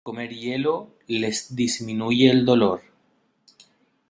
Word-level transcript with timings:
El 0.01 0.05
comer 0.09 0.31
hielo 0.33 0.95
les 1.05 1.55
disminuye 1.55 2.31
el 2.31 2.43
dolor. 2.43 2.81